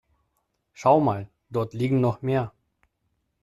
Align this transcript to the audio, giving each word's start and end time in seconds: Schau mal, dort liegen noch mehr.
Schau 0.73 0.99
mal, 0.99 1.29
dort 1.51 1.75
liegen 1.75 2.01
noch 2.01 2.23
mehr. 2.23 2.55